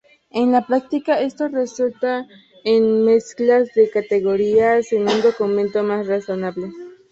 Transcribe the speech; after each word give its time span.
En 0.31 0.51
la 0.51 0.65
práctica, 0.65 1.19
esto 1.19 1.47
resulta 1.47 2.25
en 2.63 3.05
mezclas 3.05 3.71
de 3.75 3.91
categorías 3.91 4.91
en 4.93 5.07
un 5.07 5.21
documento 5.21 5.83
más 5.83 6.07
razonables. 6.07 6.73